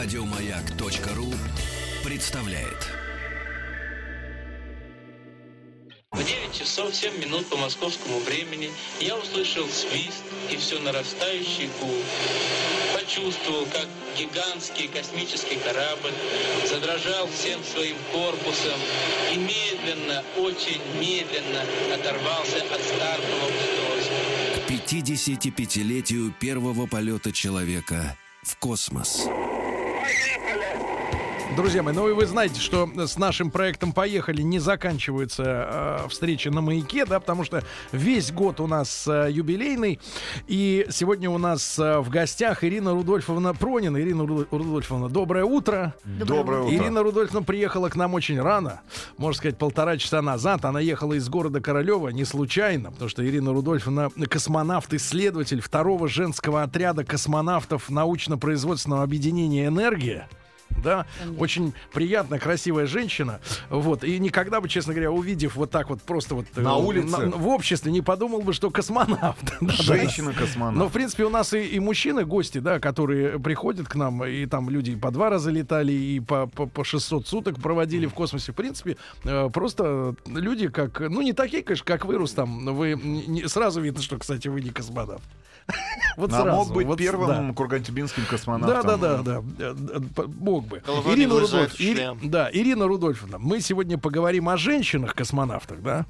[0.00, 1.34] Радиомаяк.ру
[2.04, 2.88] представляет.
[6.12, 10.22] В 9 часов 7 минут по московскому времени я услышал свист
[10.52, 11.96] и все нарастающий гул.
[12.94, 16.14] Почувствовал, как гигантский космический корабль
[16.68, 18.78] задрожал всем своим корпусом
[19.32, 24.14] и медленно, очень медленно оторвался от стартового устройства.
[24.64, 29.26] К 55-летию первого полета человека в космос.
[31.58, 35.42] Друзья мои, ну и вы знаете, что с нашим проектом «Поехали» не заканчиваются
[36.04, 39.98] э, встречи на маяке, да, потому что весь год у нас э, юбилейный,
[40.46, 44.00] и сегодня у нас э, в гостях Ирина Рудольфовна Пронина.
[44.00, 45.96] Ирина Ру- Рудольфовна, доброе утро.
[46.04, 46.76] Доброе утро.
[46.76, 48.82] Ирина Рудольфовна приехала к нам очень рано,
[49.16, 50.64] можно сказать, полтора часа назад.
[50.64, 57.02] Она ехала из города Королева не случайно, потому что Ирина Рудольфовна космонавт-исследователь второго женского отряда
[57.02, 60.28] космонавтов научно-производственного объединения «Энергия».
[60.70, 61.06] Да,
[61.38, 63.40] очень приятная, красивая женщина.
[63.68, 64.04] Вот.
[64.04, 67.26] И никогда бы, честно говоря, увидев вот так вот просто вот э, На улице?
[67.26, 69.38] в обществе, не подумал бы, что космонавт.
[69.60, 70.76] Женщина-космонавт.
[70.76, 74.46] Но, в принципе, у нас и, и мужчины, гости, да, которые приходят к нам, и
[74.46, 78.14] там люди и по два раза летали, и по, по, по 600 суток проводили в
[78.14, 78.52] космосе.
[78.52, 81.00] В принципе, э, просто люди как...
[81.00, 82.76] Ну, не такие, конечно, как вы, Рустам.
[82.76, 85.22] Вы не- сразу видно, что, кстати, вы не космонавт.
[86.18, 87.54] Вот А сразу, мог быть вот, первым да.
[87.54, 89.00] кургантибинским Да, космонавтом.
[89.00, 90.00] да, да, да.
[90.16, 90.78] П- Мог бы.
[91.06, 96.06] Ирина, Рудольф- Ири- да, Ирина Рудольфовна, мы сегодня поговорим о женщинах-космонавтах, да?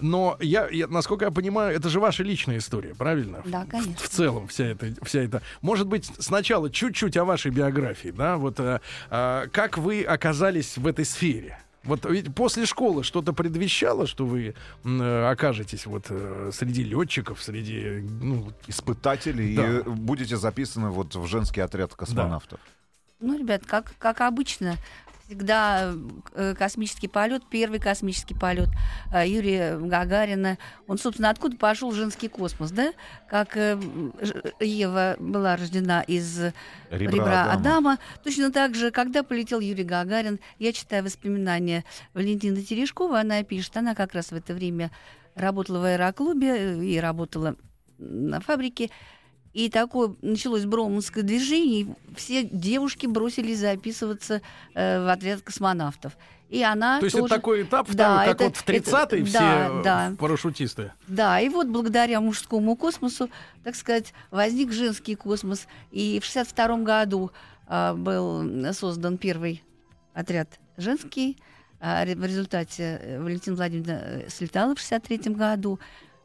[0.00, 3.42] Но я, я, насколько я понимаю, это же ваша личная история, правильно?
[3.44, 3.94] Да, В- конечно.
[3.96, 5.42] В, целом вся эта, вся эта.
[5.60, 8.38] Может быть, сначала чуть-чуть о вашей биографии, да?
[8.38, 11.58] Вот э, э, как вы оказались в этой сфере?
[11.84, 18.06] Вот ведь после школы что-то предвещало, что вы э, окажетесь вот э, среди летчиков, среди
[18.20, 19.78] ну, Испытатели, Да.
[19.78, 22.60] и будете записаны вот в женский отряд космонавтов.
[23.20, 24.76] Ну, ребят, как, как обычно,
[25.32, 25.94] всегда
[26.34, 28.68] э, космический полет, первый космический полет
[29.12, 30.58] э, Юрия Гагарина.
[30.86, 32.92] Он, собственно, откуда пошел женский космос, да?
[33.30, 33.80] Как э,
[34.60, 36.38] Ева была рождена из
[36.90, 37.52] Ребра ребра, Адама.
[37.54, 37.98] Адама.
[38.22, 43.94] Точно так же, когда полетел Юрий Гагарин, я читаю воспоминания Валентины Терешковой, она пишет, она
[43.94, 44.90] как раз в это время
[45.34, 47.56] работала в аэроклубе и работала
[47.96, 48.90] на фабрике.
[49.52, 51.86] И такое началось броуманское движение, и
[52.16, 54.40] все девушки бросились записываться
[54.74, 56.16] э, в отряд космонавтов.
[56.48, 57.26] И она То есть тоже...
[57.26, 60.12] это такой этап Да, второй, как это- вот в 30-е это- все да, э, да.
[60.18, 60.92] парашютисты.
[61.06, 63.28] Да, и вот благодаря мужскому космосу,
[63.64, 65.66] так сказать, возник женский космос.
[65.90, 67.30] И в 62 году
[67.66, 69.62] а, был создан первый
[70.14, 71.38] отряд женский.
[71.80, 75.78] Ре- в результате э, Валентина Владимировна э, слетала в 63 году.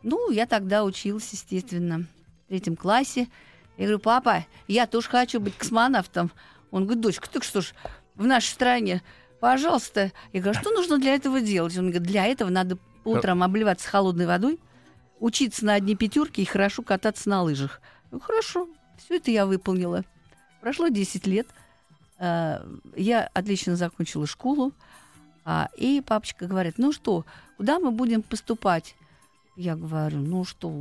[0.04, 2.06] Ну, я тогда училась, естественно,
[2.48, 3.28] в третьем классе.
[3.78, 6.32] Я говорю, папа, я тоже хочу быть космонавтом.
[6.72, 7.74] Он говорит, дочка, ты что ж,
[8.16, 9.04] в нашей стране,
[9.42, 10.12] пожалуйста.
[10.34, 11.78] Я говорю, «А что нужно для этого делать?
[11.78, 14.60] Он говорит, для этого надо по утрам обливаться холодной водой,
[15.20, 17.82] учиться на одни пятерки и хорошо кататься на лыжах.
[18.12, 20.04] Ну, хорошо, все это я выполнила.
[20.62, 21.48] Прошло 10 лет.
[22.20, 22.66] э,
[22.96, 24.72] Я отлично закончила школу.
[25.46, 27.26] а, И папочка говорит, ну что,
[27.58, 28.96] куда мы будем поступать?
[29.56, 30.74] Я говорю, ну что,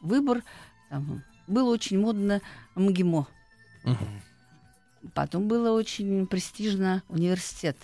[0.00, 0.42] выбор.
[0.88, 2.40] Там, было очень модно
[2.74, 3.26] МГИМО.
[5.14, 7.76] Потом было очень престижно университет.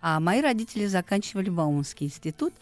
[0.00, 2.54] А мои родители заканчивали Бауманский институт.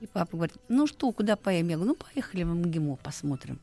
[0.00, 1.68] И папа говорит, ну что, куда поедем?
[1.68, 3.60] Я говорю, ну поехали в МГИМО, посмотрим.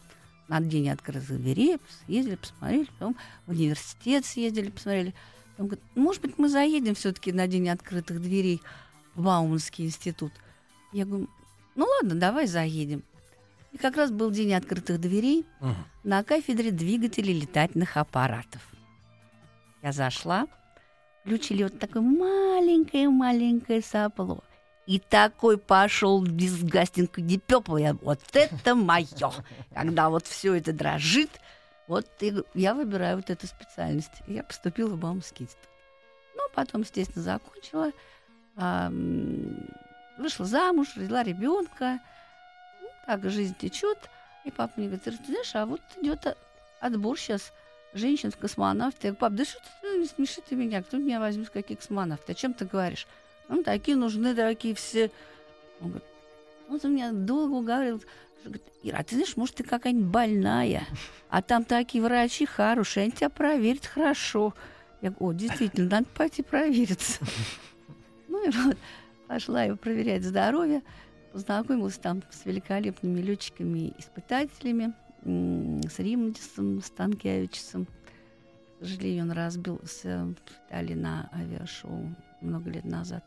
[0.48, 5.14] На день открытых дверей, съездили, посмотрели, потом в университет съездили, посмотрели.
[5.60, 8.62] Он говорит, «Ну, может быть, мы заедем все-таки на день открытых дверей
[9.14, 10.32] в Бауманский институт.
[10.94, 11.28] Я говорю,
[11.76, 13.04] ну ладно, давай заедем.
[13.72, 15.46] И как раз был день открытых дверей
[16.04, 18.62] на кафедре двигателей летательных аппаратов.
[19.82, 20.48] Я зашла,
[21.24, 24.44] включили вот такое маленькое-маленькое сопло.
[24.88, 27.78] И такой пошел дисгастинг Дипепл.
[27.78, 29.32] Я, вот это мое.
[29.72, 31.30] Когда вот все это дрожит,
[31.88, 34.24] вот и я выбираю вот эту специальность.
[34.26, 35.70] Я поступила в Баумский институт.
[36.36, 37.92] Ну, потом, естественно, закончила.
[38.58, 38.92] а,
[40.18, 42.00] вышла замуж, родила ребенка.
[43.06, 43.98] Так жизнь течет.
[44.46, 46.38] И папа мне говорит, ты знаешь, а вот идет
[46.80, 47.54] отбор сейчас
[47.94, 49.08] женщин в космонавты.
[49.08, 51.78] Я говорю, пап, да что ты, ну, не смеши ты меня, кто меня возьмет, какие
[51.78, 52.32] космонавты?
[52.32, 53.08] О чем ты говоришь?
[53.48, 55.12] Ну, такие нужны, такие все.
[55.82, 58.02] Он говорит, он меня долго уговаривал.
[58.44, 60.88] Говорит, Ира, а ты знаешь, может, ты какая-нибудь больная,
[61.30, 64.54] а там такие врачи хорошие, они тебя проверят хорошо.
[65.02, 67.20] Я говорю, о, действительно, надо пойти провериться.
[68.32, 68.78] Ну и вот,
[69.28, 70.84] пошла его проверять здоровье,
[71.32, 74.94] познакомилась там с великолепными летчиками-испытателями,
[75.24, 77.86] с Римдисом Станкевичем.
[77.86, 83.24] К сожалению, он разбился в Италии на авиашоу много лет назад.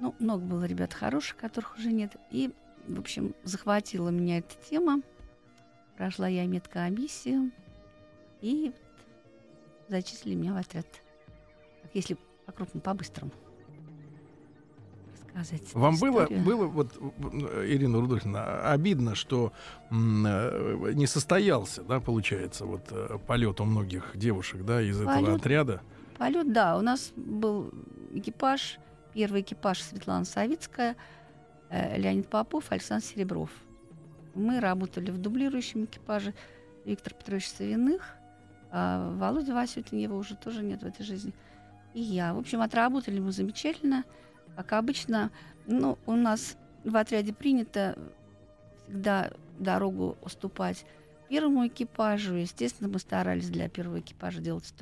[0.00, 2.16] Ну, много было ребят хороших, которых уже нет.
[2.30, 2.52] И,
[2.88, 5.02] в общем, захватила меня эта тема.
[5.96, 7.52] Прошла я медкомиссию.
[8.40, 8.72] И
[9.88, 10.86] зачислили меня в отряд.
[11.92, 13.30] Если по-крупному, по-быстрому
[15.34, 15.74] рассказать.
[15.74, 16.44] Вам было, историю.
[16.44, 19.52] было вот, э, Ирина Рудольфовна, обидно, что
[19.90, 25.40] э, не состоялся, да, получается, вот э, полет у многих девушек, да, из этого Полет?
[25.40, 25.80] отряда.
[26.18, 27.70] Полет, да, у нас был
[28.12, 28.78] экипаж,
[29.14, 30.96] первый экипаж Светлана Савицкая,
[31.70, 33.50] э, Леонид Попов, Александр Серебров.
[34.34, 36.34] Мы работали в дублирующем экипаже
[36.84, 38.16] Виктор Петрович Савиных,
[38.70, 41.32] а Володя Васютин, его уже тоже нет в этой жизни.
[41.92, 42.32] И я.
[42.32, 44.04] В общем, отработали мы замечательно.
[44.56, 45.30] Как обычно,
[45.66, 47.96] ну, у нас в отряде принято
[48.84, 50.84] всегда дорогу уступать
[51.28, 52.34] первому экипажу.
[52.34, 54.72] Естественно, мы старались для первого экипажа делать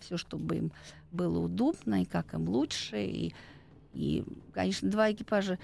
[0.00, 0.72] все, чтобы им
[1.12, 3.02] было удобно и как им лучше.
[3.04, 3.34] И,
[3.94, 5.58] и конечно, два экипажа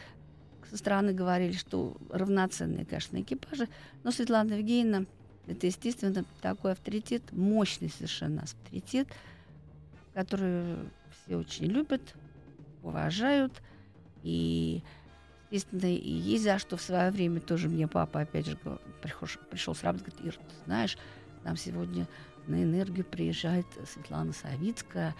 [0.71, 3.69] со стороны говорили, что равноценные, конечно, экипажи.
[4.03, 5.05] Но Светлана Евгеньевна,
[5.47, 9.09] это, естественно, такой авторитет, мощный совершенно авторитет,
[10.15, 10.77] который
[11.27, 12.01] все очень любят,
[12.83, 13.63] уважают.
[14.23, 14.83] И,
[15.51, 18.59] естественно, и есть за что в свое время тоже мне папа, опять же,
[19.03, 20.99] прихож- пришел с работы, говорит, Ира, ты знаешь,
[21.45, 22.07] нам сегодня
[22.47, 25.15] на энергию приезжает Светлана Савицкая,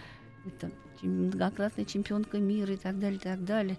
[0.45, 0.71] это
[1.01, 3.77] многократная чемпионка мира и так далее, и так далее.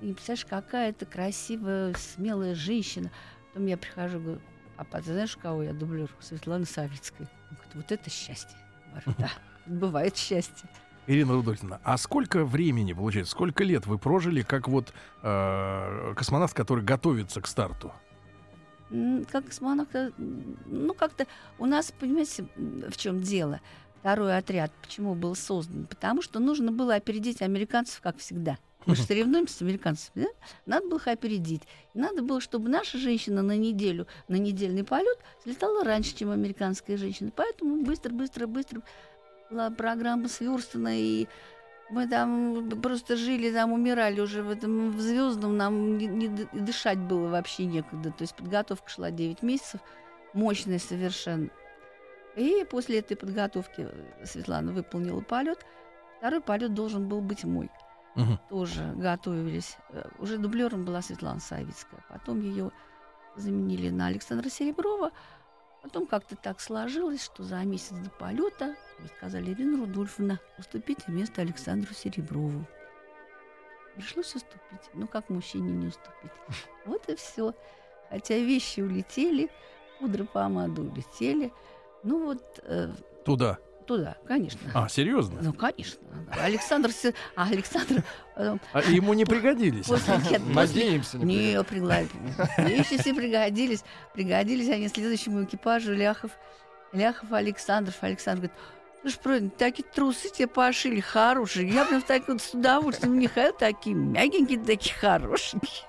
[0.00, 3.10] И представляешь, какая это красивая, смелая женщина.
[3.48, 4.40] Потом я прихожу, говорю,
[4.76, 6.08] папа, ты знаешь, кого я дублирую?
[6.20, 7.28] Светлана Савицкая.
[7.50, 8.58] Он говорит, вот это счастье.
[8.94, 9.30] Я Говорю, да,
[9.66, 10.68] бывает счастье.
[11.06, 14.92] Ирина Рудольфовна, а сколько времени, получается, сколько лет вы прожили как вот
[15.22, 17.92] э, космонавт, который готовится к старту?
[19.30, 20.12] Как космонавт, э,
[20.66, 21.26] ну как-то
[21.58, 23.60] у нас, понимаете, в чем дело?
[24.00, 25.86] Второй отряд, почему был создан?
[25.86, 28.58] Потому что нужно было опередить американцев, как всегда.
[28.86, 30.28] Мы же соревнуемся с американцами, да?
[30.66, 31.62] Надо было их опередить.
[31.94, 36.98] И надо было, чтобы наша женщина на неделю, на недельный полет слетала раньше, чем американская
[36.98, 37.30] женщина.
[37.34, 38.82] Поэтому быстро, быстро, быстро
[39.50, 41.28] была программа сверстана, и
[41.90, 46.98] мы там просто жили, там умирали уже в этом в звездном, нам не, не дышать
[46.98, 48.10] было вообще некогда.
[48.10, 49.80] То есть подготовка шла 9 месяцев,
[50.32, 51.50] мощная совершенно.
[52.36, 55.64] И после этой подготовки э, Светлана выполнила полет.
[56.18, 57.70] Второй полет должен был быть мой.
[58.16, 58.38] Мгм.
[58.48, 59.76] Тоже готовились.
[59.90, 62.04] Э, Уже дублером была Светлана Савицкая.
[62.08, 62.72] Потом ее
[63.36, 65.12] заменили на Александра Сереброва.
[65.84, 68.74] Потом как-то так сложилось, что за месяц до полета
[69.18, 72.64] сказали, Ирина Рудольфовна, уступите место Александру Сереброву.
[73.94, 74.80] Пришлось уступить.
[74.94, 76.32] Ну, как мужчине не уступить?
[76.86, 77.54] Вот и все.
[78.08, 79.50] Хотя вещи улетели,
[80.00, 81.52] пудра, помада улетели.
[82.02, 82.90] Ну вот э,
[83.26, 83.58] Туда.
[83.86, 84.58] Туда, конечно.
[84.74, 85.40] А, серьезно?
[85.42, 86.00] Ну, конечно.
[86.42, 86.90] Александр,
[87.36, 88.02] а Александр
[88.36, 89.86] э, А ему не пригодились.
[89.86, 92.10] после, нет, после- Надеемся, не не пригладили.
[92.58, 93.84] Вещи все пригодились.
[94.14, 96.30] Пригодились они следующему экипажу Ляхов.
[96.92, 97.96] Ляхов Александров.
[98.00, 98.56] Александр говорит,
[99.04, 101.68] слушай, Продин, такие трусы тебе пошили хорошие.
[101.68, 105.84] Я прям так вот с удовольствием не ходил, такие мягенькие, такие хорошенькие.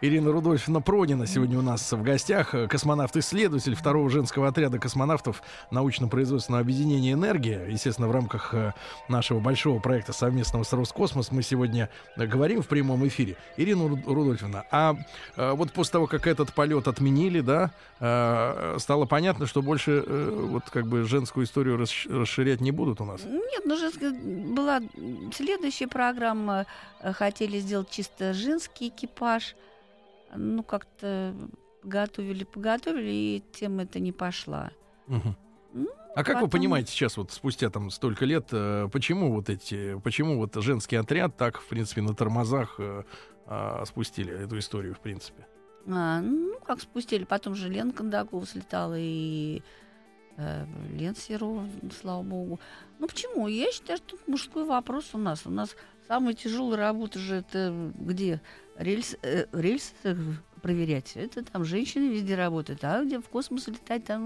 [0.00, 2.54] Ирина Рудольфовна Пронина сегодня у нас в гостях.
[2.54, 7.66] э, Космонавт-исследователь второго женского отряда космонавтов научно-производственного объединения «Энергия».
[7.66, 8.72] Естественно, в рамках э,
[9.08, 13.36] нашего большого проекта совместного с Роскосмос мы сегодня э, говорим в прямом эфире.
[13.56, 14.94] Ирина Ру- Рудольфовна, а
[15.36, 17.70] вот после того, как этот полет отменили, да,
[18.78, 23.22] стало понятно, что больше вот как бы женскую историю расш- расширять не будут у нас?
[23.24, 24.80] Нет, ну же ска- была
[25.34, 26.66] следующая программа.
[27.00, 29.54] э, Хотели сделать чисто женский экипаж.
[30.34, 31.34] Ну, как-то
[31.82, 34.70] готовили, поготовили, и тема эта не пошла.
[35.08, 39.48] Ну, А как вы потом- понимаете сейчас, вот спустя там столько лет, э, почему вот
[39.48, 43.04] эти, почему вот женский отряд так, в принципе, на тормозах э,
[43.46, 45.46] а, спустили эту историю, в принципе?
[45.88, 47.24] А, ну, как спустили.
[47.24, 49.62] Потом же Лена Кондакова слетала, и
[50.40, 50.66] э,
[50.96, 51.68] Лен Серова,
[52.00, 52.60] слава богу.
[52.98, 53.46] Ну, почему?
[53.48, 55.42] Я считаю, что мужской вопрос у нас.
[55.44, 55.76] У нас
[56.08, 58.40] самая тяжелая работа же это где?
[58.76, 60.16] Рельс, э, рельсы э,
[60.60, 61.12] проверять.
[61.14, 62.82] Это там женщины везде работают.
[62.84, 64.22] А где в космос летать, там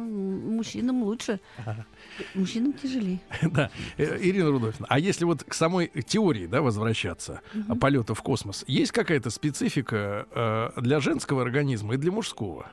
[0.55, 1.41] мужчинам лучше.
[2.35, 3.21] Мужчинам тяжелее.
[3.43, 8.23] Да, Э, Ирина Рудольфовна, а если вот к самой теории, да, возвращаться, а, полета в
[8.23, 12.71] космос, есть какая-то специфика э, для женского организма и для мужского?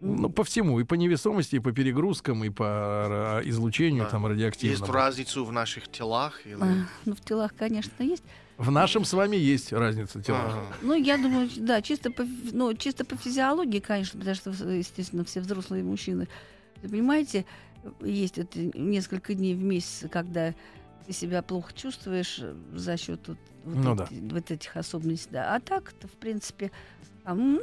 [0.00, 4.10] Ну, по всему, и по невесомости, и по перегрузкам, и по э, излучению Да.
[4.10, 4.92] там Есть радиоактивному.
[4.92, 6.40] разницу в наших телах?
[6.46, 6.56] Или...
[6.58, 8.22] А, ну, в телах, конечно, есть.
[8.56, 10.38] В нашем с вами есть разница тела.
[10.46, 10.62] Ага.
[10.82, 15.40] Ну, я думаю, да, чисто по, ну, чисто по физиологии, конечно, потому что, естественно, все
[15.40, 16.28] взрослые мужчины
[16.82, 17.44] Вы понимаете,
[18.02, 20.54] есть вот несколько дней в месяц, когда
[21.10, 24.06] ты себя плохо чувствуешь э, за счет вот, вот Ну да.
[24.10, 25.30] вот этих особенностей.
[25.32, 25.56] Да.
[25.56, 26.70] А так-то, в принципе,
[27.26, 27.60] ну,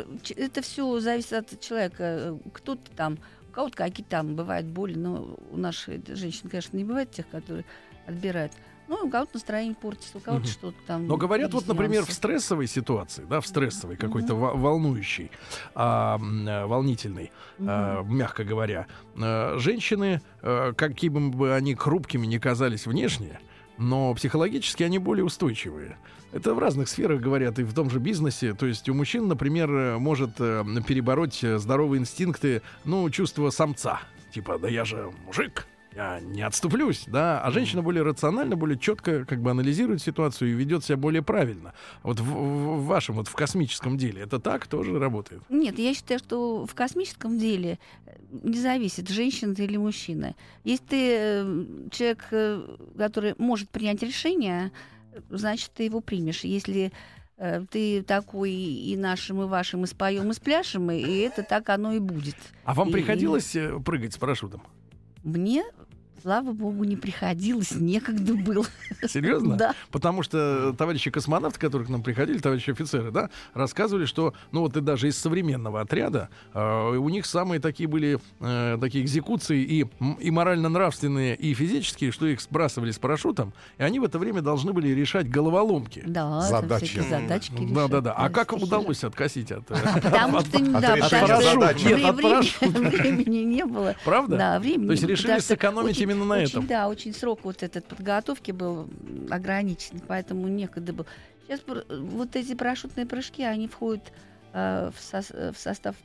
[0.00, 2.02] э, ч- это все зависит от человека.
[2.02, 3.18] Э, Кто-то там,
[3.48, 7.64] у кого-то какие-то там бывают боли, но у наших женщин, конечно, не бывает тех, которые
[8.08, 8.52] отбирают.
[8.88, 10.50] Ну, у кого-то настроение портится, у кого-то Мгм.
[10.52, 11.06] что-то там.
[11.06, 15.30] Но говорят, вот, например, в стрессовой ситуации, да, в стрессовой, какой-то во- волнующей,
[15.74, 22.86] а, э, волнительной, а, мягко говоря, э, женщины, э, какими бы они хрупкими ни казались
[22.86, 23.40] внешне,
[23.78, 25.96] но психологически они более устойчивые.
[26.32, 28.52] Это в разных сферах говорят, и в том же бизнесе.
[28.54, 34.00] То есть у мужчин, например, может перебороть здоровые инстинкты, ну, чувство самца.
[34.32, 35.66] Типа, да я же мужик,
[35.96, 37.40] я не отступлюсь, да.
[37.42, 41.72] А женщина более рационально, более четко как бы анализирует ситуацию и ведет себя более правильно.
[42.02, 45.42] Вот в, в- в вашем, вот в космическом деле это так тоже работает.
[45.48, 48.10] Нет, я считаю, что в космическом деле э,
[48.42, 50.34] не зависит, женщина ты или мужчина.
[50.64, 54.72] Если ты э, человек, э, который может принять решение,
[55.30, 56.44] значит, ты его примешь.
[56.44, 56.92] Если
[57.70, 61.98] ты такой и нашим, и вашим, и споем, и спляшем, и это так оно и
[61.98, 62.34] будет.
[62.64, 64.62] А вам И- приходилось прыгать с парашютом?
[65.22, 65.62] Мне,
[66.22, 68.64] слава богу, не приходилось, некогда было.
[69.08, 69.56] Серьезно?
[69.56, 69.74] Да.
[69.90, 74.76] Потому что товарищи космонавты, которые к нам приходили, товарищи офицеры, да, рассказывали, что, ну вот
[74.76, 79.86] и даже из современного отряда, э, у них самые такие были э, такие экзекуции и,
[80.20, 84.72] и морально-нравственные, и физические, что их сбрасывали с парашютом, и они в это время должны
[84.72, 86.02] были решать головоломки.
[86.06, 87.00] Да, Задачи.
[87.00, 87.90] задачки Да, решать.
[87.90, 88.12] да, да.
[88.12, 88.64] А как стихи.
[88.64, 89.70] удалось откосить от...
[89.70, 92.80] э, Потому от- что, потому что от парашюта.
[92.80, 93.94] времени не было.
[94.04, 94.36] Правда?
[94.36, 94.86] Да, времени.
[94.86, 96.66] То есть не было, решили сэкономить очень- именно на очень, этом.
[96.66, 98.88] Да, очень срок вот этот подготовки был
[99.30, 101.06] ограничен, поэтому некогда был.
[101.46, 104.12] Сейчас вот эти парашютные прыжки, они входят
[104.52, 105.96] э, в, э, в состав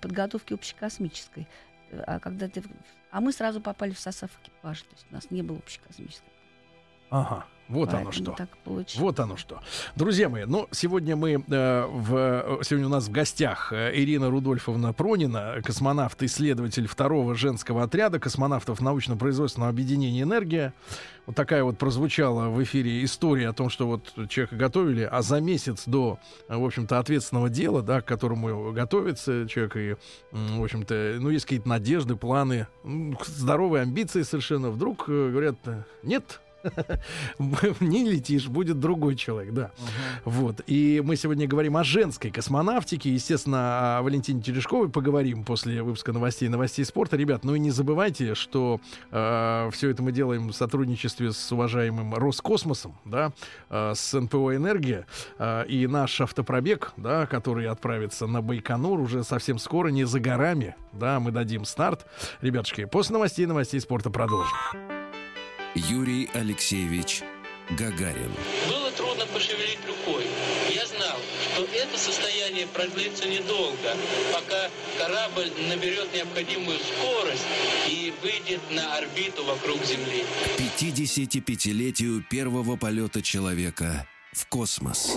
[0.00, 1.48] подготовки общекосмической.
[1.92, 2.62] А когда ты,
[3.10, 6.32] а мы сразу попали в состав экипажа, то есть у нас не было общекосмической.
[7.10, 8.32] Ага, вот оно Поэтому что.
[8.32, 8.96] Так получилось.
[8.96, 9.60] Вот оно что.
[9.94, 12.58] Друзья мои, ну, сегодня мы э, в...
[12.64, 18.80] Сегодня у нас в гостях э, Ирина Рудольфовна Пронина, космонавт, исследователь второго женского отряда космонавтов
[18.80, 20.74] научно-производственного объединения «Энергия».
[21.26, 25.40] Вот такая вот прозвучала в эфире история о том, что вот человека готовили, а за
[25.40, 29.96] месяц до, в общем-то, ответственного дела, да, к которому готовится человек, и,
[30.32, 32.66] в общем-то, ну, есть какие-то надежды, планы,
[33.24, 35.56] здоровые амбиции совершенно, вдруг э, говорят,
[36.02, 36.40] нет,
[37.80, 39.70] не летишь, будет другой человек, да.
[40.24, 40.60] Вот.
[40.66, 43.12] И мы сегодня говорим о женской космонавтике.
[43.12, 47.16] Естественно, о Валентине Терешковой поговорим после выпуска новостей новостей спорта.
[47.16, 52.96] Ребят, ну и не забывайте, что все это мы делаем в сотрудничестве с уважаемым Роскосмосом,
[53.04, 53.32] да,
[53.68, 55.06] э, с НПО «Энергия».
[55.38, 60.76] Э, и наш автопробег, да, который отправится на Байконур уже совсем скоро, не за горами,
[60.92, 62.06] да, мы дадим старт.
[62.40, 64.99] Ребятушки, после новостей новостей спорта продолжим.
[65.74, 67.22] Юрий Алексеевич
[67.70, 68.32] Гагарин.
[68.68, 70.24] Было трудно пошевелить рукой.
[70.74, 71.16] Я знал,
[71.54, 73.96] что это состояние продлится недолго,
[74.32, 77.46] пока корабль наберет необходимую скорость
[77.88, 80.24] и выйдет на орбиту вокруг Земли.
[80.56, 85.16] К 55-летию первого полета человека в космос.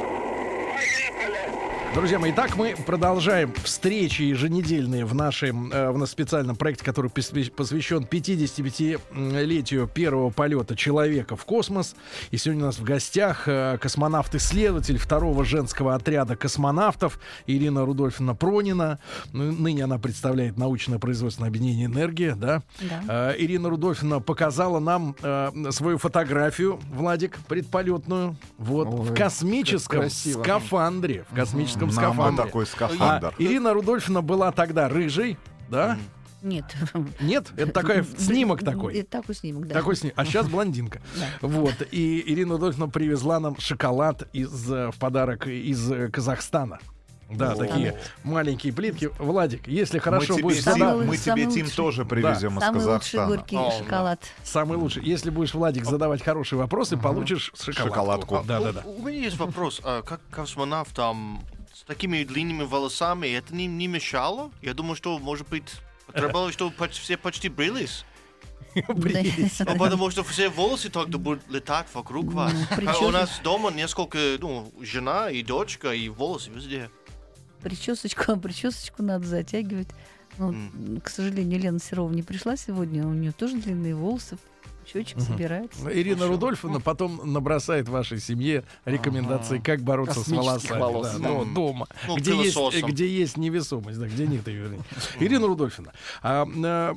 [1.94, 7.12] Друзья мои, итак, мы продолжаем встречи еженедельные в нашем э, в нашем специальном проекте, который
[7.12, 11.96] посвя- посвящен 55-летию первого полета человека в космос.
[12.32, 18.98] И сегодня у нас в гостях э, космонавт-исследователь второго женского отряда космонавтов Ирина Рудольфовна Пронина.
[19.32, 22.34] Ну, Ныне она представляет научно-производственное объединение «Энергия».
[22.34, 22.64] Да?
[22.82, 23.34] Да.
[23.34, 25.16] Э, Ирина Рудольфовна показала нам
[25.70, 28.36] свою фотографию, Владик, предполетную.
[28.58, 30.42] Вот в Ой, космическом как красиво.
[30.42, 31.26] скафандре.
[31.30, 32.46] В космическом Нам бы скафандре.
[32.46, 33.34] такой А скафандр.
[33.38, 35.38] Ирина Рудольфовна была тогда рыжей,
[35.70, 35.98] да?
[36.42, 36.66] Нет.
[37.22, 37.52] Нет?
[37.56, 38.96] Это такой снимок такой.
[38.96, 39.76] Это такой снимок, да.
[39.76, 40.18] Такой снимок.
[40.18, 41.02] А сейчас блондинка.
[41.18, 41.48] Да.
[41.48, 41.76] Вот.
[41.92, 46.80] И Ирина Рудольфовна привезла нам шоколад из, э, в подарок из э, Казахстана.
[47.30, 47.56] Да, О.
[47.56, 49.10] такие маленькие плитки.
[49.18, 50.96] Владик, если хорошо мы тебе, будешь Самый задавать...
[50.96, 51.76] лучший, мы самый тебе, Тим, лучший.
[51.78, 53.28] тоже привезем из Самый лучший Казахстана.
[53.28, 54.20] горький О, шоколад.
[54.44, 55.04] Самый лучший.
[55.04, 58.36] Если будешь, Владик, задавать хорошие вопросы, получишь шоколадку.
[58.36, 58.44] Шоколадку.
[58.46, 58.82] Да, да, да.
[58.86, 59.82] У, у меня есть вопрос.
[59.84, 61.42] А как космонавт там
[61.84, 64.52] с такими длинными волосами, это не, не мешало?
[64.62, 65.70] Я думаю, что, может быть,
[66.14, 68.06] требовалось, чтобы поч- все почти брились.
[68.76, 72.54] Ну, потому что все волосы тогда будут летать вокруг вас.
[72.88, 76.90] А у нас дома несколько, ну, жена и дочка, и волосы везде.
[77.62, 79.90] Причесочку, причесочку надо затягивать.
[80.38, 81.02] Ну, М.
[81.04, 84.38] К сожалению, Лена Серова не пришла сегодня, у нее тоже длинные волосы.
[84.88, 85.92] Счетчик собирается.
[85.94, 90.80] Ирина Рудольфовна потом набросает вашей семье рекомендации, как бороться с волосами.
[90.80, 91.12] волос.
[91.14, 91.54] да, но М.
[91.54, 94.82] дома, Ну, где, есть, где есть невесомость, да, где нет ее, вернее.
[95.20, 96.96] Ирина Рудольфовна, а, а,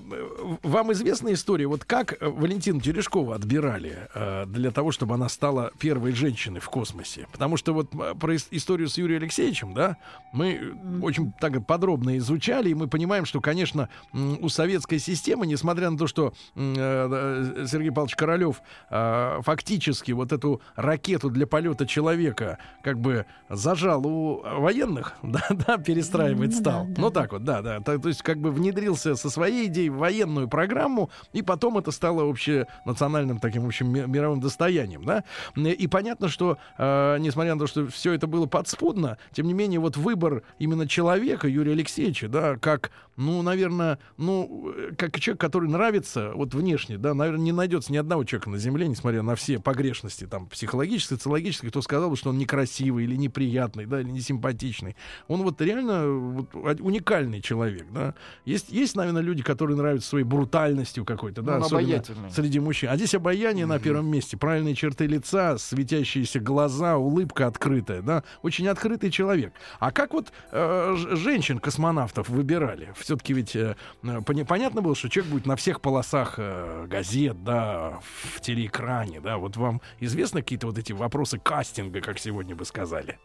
[0.62, 5.70] вам известна история, вот как э, Валентину Терешкову отбирали э, для того, чтобы она стала
[5.78, 7.26] первой женщиной в космосе?
[7.32, 9.96] Потому что вот э, про ис- историю с Юрием Алексеевичем, да,
[10.32, 15.98] мы очень так подробно изучали, и мы понимаем, что, конечно, у советской системы, несмотря на
[15.98, 22.98] то, что э, Сергей Павлович Королев э, фактически вот эту ракету для полета человека как
[22.98, 26.84] бы зажал у военных, да, да, перестраивать Ну стал.
[26.86, 27.80] да, да, ну так вот, да, да.
[27.80, 31.90] То, то есть как бы внедрился со своей идеей в военную программу, и потом это
[31.90, 35.22] стало общенациональным таким, в общем, ми- мировым достоянием, да.
[35.56, 39.80] И понятно, что, э, несмотря на то, что все это было подспудно, тем не менее,
[39.80, 45.68] вот выбор именно человека, Юрия Алексеевича, да, как, ну, наверное, ну, э, как человек, который
[45.68, 49.58] нравится вот внешне, да, наверное, не найдется ни одного человека на Земле, несмотря на все
[49.58, 54.96] погрешности, там, психологические, социологические, кто сказал бы, что он некрасивый или неприятный, да, или несимпатичный.
[55.28, 56.48] Он вот реально вот,
[56.80, 58.14] уникальный человек, да.
[58.44, 62.90] Есть, есть, наверное, люди, которые нравятся своей брутальностью какой-то, да, Он особенно среди мужчин.
[62.90, 68.68] А здесь обаяние на первом месте, правильные черты лица, светящиеся глаза, улыбка открытая, да, очень
[68.68, 69.54] открытый человек.
[69.80, 72.92] А как вот э, женщин-космонавтов выбирали?
[73.06, 78.00] Все-таки ведь э, э, понятно было, что человек будет на всех полосах э, газет, да,
[78.02, 79.38] в телеэкране, да.
[79.38, 83.20] Вот вам известны какие-то вот эти вопросы кастинга, как сегодня бы сказали?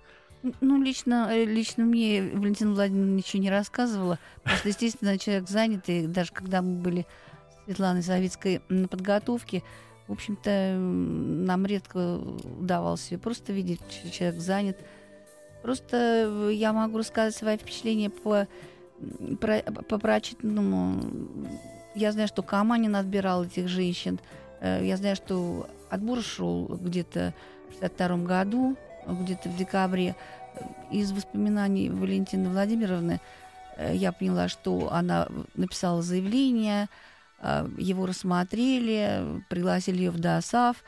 [0.61, 4.19] Ну, лично, э, лично мне Валентина Владимировна ничего не рассказывала.
[4.43, 6.05] Просто, естественно, человек занятый.
[6.05, 7.07] Даже когда мы были
[7.49, 9.63] с Светланой Савицкой на подготовке,
[10.07, 12.17] в общем-то, нам редко
[12.59, 13.81] удавалось ее просто видеть.
[14.11, 14.77] Человек занят.
[15.63, 15.97] Просто
[16.27, 18.47] э, я могу рассказать свои впечатления по,
[19.39, 21.01] про- по прочитанному.
[21.95, 24.19] Я знаю, что Каманин отбирал этих женщин.
[24.61, 27.33] Э, Я знаю, что отбор шел где-то
[27.69, 28.77] в 62 году,
[29.07, 30.15] где-то в декабре.
[30.91, 33.19] Из воспоминаний Валентины Владимировны
[33.77, 36.87] э, я поняла, что она написала заявление,
[37.41, 40.83] э, его рассмотрели, пригласили ее в ДОСАВ,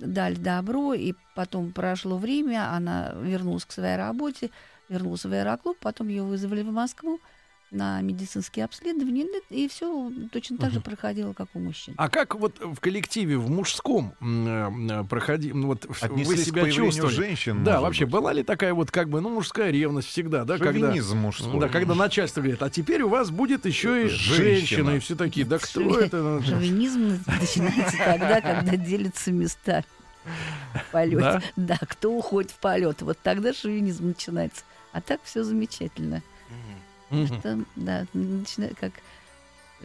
[0.00, 4.50] дали добро, и потом прошло время, она вернулась к своей работе,
[4.90, 7.20] вернулась в аэроклуб, потом ее вызвали в Москву
[7.70, 11.94] на медицинские обследования, и все точно так же проходило, как у мужчин.
[11.98, 16.68] А как вот в коллективе, в мужском э, проходи, ну, вот вы Отнеслись к себя
[16.68, 17.14] чувствовали?
[17.14, 18.12] женщин, Да, вообще быть?
[18.14, 20.88] была ли такая вот как бы, ну, мужская ревность всегда, да, когда...
[20.88, 21.60] Шовинизм мужской.
[21.60, 24.34] Да, когда начальство говорит, а теперь у вас будет еще и Женщина.
[24.36, 26.16] женщина, и все такие, да кто Шови- это?
[26.16, 29.84] Ну, Шовинизм начинается тогда, когда делятся места
[30.74, 31.20] в полете.
[31.20, 31.42] Да?
[31.54, 31.78] Да?
[31.82, 33.00] кто уходит в полет.
[33.02, 34.64] Вот тогда шовинизм начинается.
[34.92, 36.22] А так все замечательно.
[37.10, 37.26] Мгм.
[37.40, 38.92] Что, да, начинает как
[39.80, 39.84] э,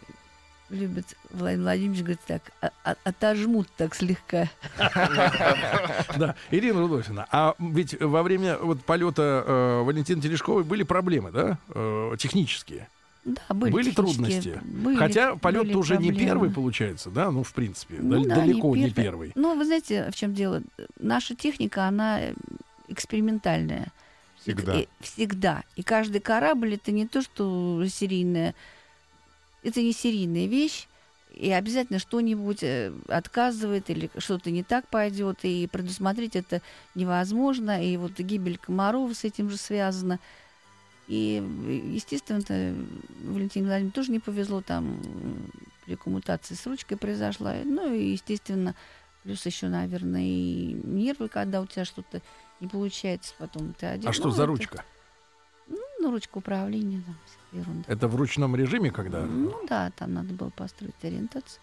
[0.70, 4.48] любит Владимир Владимирович, говорит так, «А- а- отожмут так слегка.
[6.18, 11.58] Да, Ирина Рудольфовна, а ведь во время вот полета э, Валентины Терешковой были проблемы, да,
[11.70, 12.88] э, технические?
[13.26, 14.62] Да, были, Были трудности?
[14.64, 16.26] были- Хотя полет были уже не проблемы.
[16.28, 19.30] первый получается, да, ну, в принципе, Ну да, далеко не первый.
[19.30, 19.32] первый.
[19.36, 20.62] Ну, вы знаете, в чем дело?
[21.00, 22.22] Наша техника, она
[22.88, 23.88] экспериментальная.
[24.46, 24.80] Всегда.
[24.80, 25.64] И, всегда.
[25.76, 28.54] И каждый корабль это не то, что серийная,
[29.64, 30.88] это не серийная вещь.
[31.34, 36.62] И обязательно что-нибудь э, отказывает или что-то не так пойдет, и предусмотреть это
[36.94, 37.84] невозможно.
[37.84, 40.20] И вот гибель Комарова с этим же связана.
[41.08, 41.44] И,
[41.92, 42.40] естественно,
[43.24, 45.00] Валентине Владимировне тоже не повезло, там
[45.86, 47.56] при коммутации с ручкой произошла.
[47.64, 48.76] Ну и, естественно,
[49.26, 52.22] плюс еще, наверное, и нервы, когда у тебя что-то
[52.62, 54.08] не получается, потом ты один.
[54.10, 54.86] А что Ну, за это- ручка?
[55.68, 57.18] Ну, ручка управления, там,
[57.60, 57.92] ерунда.
[57.92, 59.24] Это в ручном режиме, когда?
[59.26, 61.60] Ну да, там надо было построить ориентацию.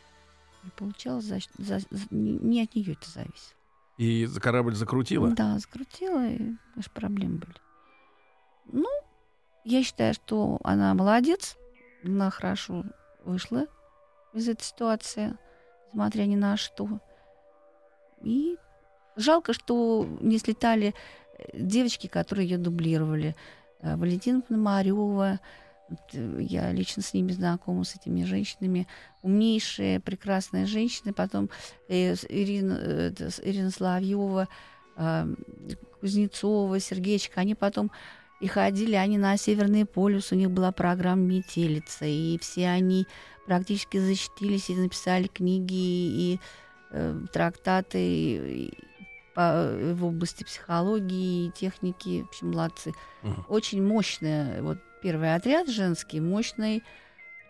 [0.64, 3.54] Не получалось, за, за- за- не, от нее это зависит.
[3.98, 5.30] И корабль закрутила?
[5.30, 7.54] Да, закрутила, и аж проблемы были.
[8.72, 8.88] Ну,
[9.64, 11.56] я считаю, что она молодец,
[12.04, 12.84] она хорошо
[13.24, 13.66] вышла
[14.34, 15.36] из этой ситуации,
[15.92, 17.00] несмотря ни на что.
[18.22, 18.56] И
[19.16, 20.94] жалко, что не слетали
[21.38, 23.36] э, девочки, которые ее дублировали.
[23.80, 25.40] Э, Валентина Пономарева,
[26.12, 28.86] э, я лично с ними знакома, с этими женщинами.
[29.22, 31.12] Умнейшие, прекрасные женщины.
[31.12, 31.50] Потом
[31.88, 34.48] Ирина, Ирина Соловьева,
[34.96, 35.34] э,
[36.00, 37.90] Кузнецова, Сергеечка, они потом
[38.42, 43.06] и ходили они на Северный полюс, у них была программа «Метелица», и все они
[43.46, 46.40] практически защитились и написали книги и
[47.32, 48.72] трактаты и- и
[49.34, 52.92] по- в области психологии и техники, в общем, молодцы.
[53.22, 53.44] Мгм.
[53.48, 56.82] Очень мощный, вот первый отряд женский, мощный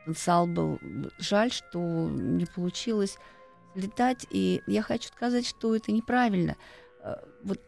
[0.06, 0.78] потенциал был.
[1.18, 1.78] Жаль, что
[2.08, 3.18] не получилось
[3.74, 4.26] летать.
[4.30, 6.56] И я хочу сказать, что это неправильно.
[7.02, 7.60] Э, Вот,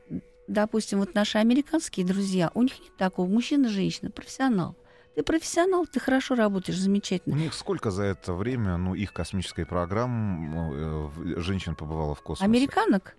[0.46, 3.26] допустим, вот наши американские друзья, у них нет такого.
[3.28, 4.76] Мужчина, женщина, профессионал.
[5.14, 7.34] Ты профессионал, ты хорошо работаешь, У замечательно.
[7.36, 12.44] них сколько за это время, ну, их космической программмы э, в- женщин побывало в космосе?
[12.50, 13.16] Американок?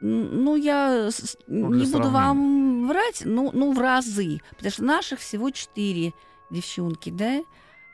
[0.00, 1.08] Ну, я
[1.46, 2.10] Ну, не буду сравнения.
[2.12, 4.40] вам врать, ну, ну, в разы.
[4.56, 6.12] Потому что наших всего четыре
[6.50, 7.40] девчонки, да?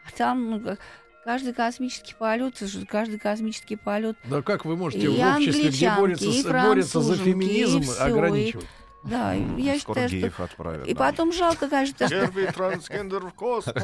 [0.07, 0.77] А там ну,
[1.25, 4.17] каждый космический полет, каждый космический полет.
[4.25, 8.67] Да как вы можете И в обществе, где борется, борется за феминизм, и всё, ограничивать?
[9.05, 10.17] Да, я Скоро считаю, что...
[10.19, 10.87] геев отправят.
[10.89, 10.99] И да.
[10.99, 12.09] потом жалко, конечно, что...
[12.09, 13.77] Первый трансгендер в космос.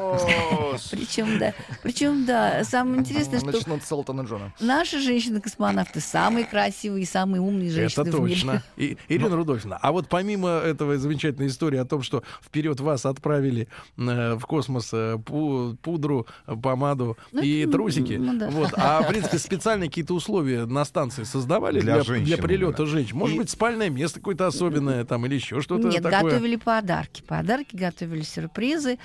[0.90, 4.52] Причем, да, причем, да, самое интересное, что Начнут с Элтона Джона.
[4.60, 8.34] наши женщины-космонавты самые красивые и самые умные женщины Это в мире.
[8.34, 8.62] точно.
[8.76, 13.68] И, Ирина Рудольфовна, а вот помимо этого замечательной истории о том, что вперед вас отправили
[13.96, 19.38] э, в космос э, пу- пудру, помаду Ну, и трусики, ну вот, а в принципе
[19.38, 22.02] специальные какие-то условия на станции создавали Для
[22.36, 23.16] прилета женщин?
[23.16, 26.22] Может быть, спальное место какое-то особенное там или еще что-то Нет, такое?
[26.22, 27.22] готовили подарки.
[27.22, 28.98] Подарки готовили сюрпризы.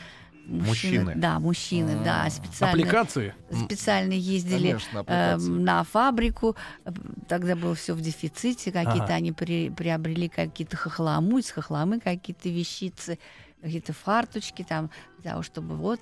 [0.45, 1.13] Мужчины.
[1.15, 2.73] Да, мужчины, да, специально.
[2.81, 3.35] Аппликации?
[3.65, 6.55] Специально ездили Конечно, э, на фабрику.
[7.27, 8.71] Тогда было все в дефиците.
[8.71, 9.13] Какие-то Ага.
[9.13, 13.19] они при- приобрели какие-то хохломы, из хохломы какие-то вещицы,
[13.61, 15.99] какие-то фарточки там, для того, чтобы вот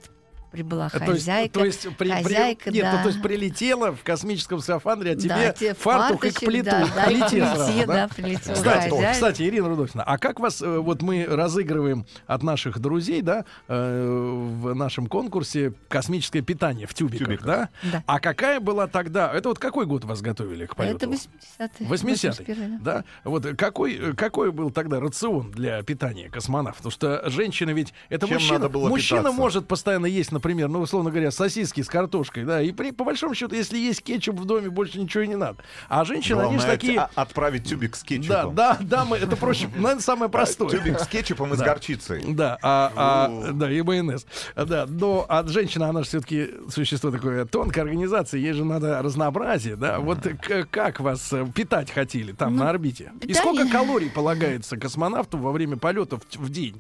[0.52, 1.54] прибыла А То есть, хозяйка.
[1.60, 3.02] то есть, при- при- хозяйка, нет, ну, да.
[3.04, 6.66] то есть прилетела в космическом скафандре, а тебе Да, тебе фартук и к фарточек, плиту.
[6.72, 7.86] да, да, Полетел к сразу, да?
[7.86, 9.14] да, прилетел Кстати, хозяин.
[9.14, 14.48] кстати, Ирина Рудольфовна, а как вас, э, вот мы разыгрываем от наших друзей, да, э,
[14.62, 17.46] в нашем конкурсе космическое питание в тюбиках, тюбиках.
[17.46, 17.70] да?
[17.92, 18.04] Да.
[18.06, 20.98] А какая была тогда, это вот какой год вас готовили к полету?
[20.98, 21.88] Это 80-е.
[21.88, 22.94] 80-й, 81-й, да.
[22.98, 23.04] да?
[23.24, 26.78] Вот э, какой, э, какой был тогда рацион для питания космонавтов?
[26.78, 27.94] Потому что женщина ведь...
[28.10, 29.38] Это Чем мужчина, надо было мужчина питаться?
[29.40, 33.34] может постоянно есть, например, ну, условно говоря, сосиски с картошкой, да, и при, по большому
[33.36, 35.64] счету, если есть кетчуп в доме, больше ничего и не надо.
[35.90, 37.00] А женщины, они Главное же такие...
[37.02, 38.56] от- отправить тюбик с Да, кетчупом.
[38.56, 40.70] да, да, мы, это проще, наверное, самое простое.
[40.70, 41.66] Тюбик с кетчупом и с Да.
[41.66, 42.24] горчицей.
[42.34, 44.26] Да, а, а, да, и майонез.
[44.56, 49.76] Да, но от женщина, она же все-таки существо такое тонкая организация, ей же надо разнообразие,
[49.76, 50.00] да.
[50.00, 53.12] Вот к- как вас э, питать хотели там Ну, на орбите?
[53.22, 56.80] И сколько калорий полагается космонавту во время полета в, в день?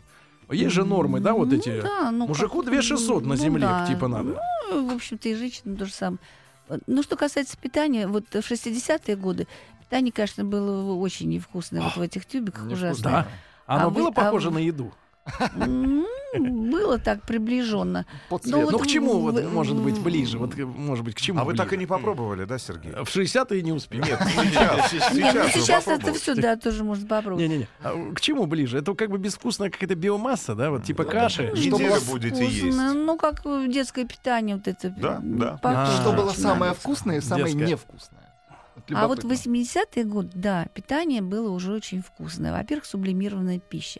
[0.50, 1.82] Есть же нормы, да, вот Ну эти.
[1.82, 3.86] да, ну Мужику как, 2600 на ну земле, да.
[3.88, 4.42] типа надо.
[4.72, 6.20] Ну, в общем-то, и женщинам то же самое.
[6.88, 9.48] Ну, что касается питания, вот в 60-е годы
[9.82, 13.04] питание, конечно, было очень невкусное вот в этих тюбиках ужасно.
[13.04, 13.28] Да.
[13.66, 14.94] Оно А вы- было а похоже вы- на еду?
[16.38, 18.06] Было так приближенно.
[18.30, 20.38] Под Ну, вот Ну, к чему, вот, может быть, ближе?
[20.38, 22.92] Вот, э, может быть, к чему А вы так и не попробовали, да, Сергей?
[22.92, 24.04] В 60-е не успел.
[24.04, 24.20] Нет,
[24.92, 25.14] сейчас.
[25.14, 27.48] Нет, ну Сейчас это все, да, тоже можно попробовать.
[27.48, 27.68] Не-не-не.
[27.82, 28.80] А к чему ближе?
[28.80, 30.72] Это как бы безвкусная какая-то биомасса, да?
[30.72, 31.52] Вот типа каши.
[31.54, 32.78] Неделю будете есть.
[32.78, 34.90] Ну, как детское питание вот это.
[34.98, 35.60] Да, да.
[35.64, 38.28] А, Что было самое вкусное и самое невкусное?
[38.92, 39.52] А вот в любопытно.
[39.52, 42.54] 80-е годы, да, питание было уже очень вкусное.
[42.54, 44.00] Во-первых, сублимированная пища.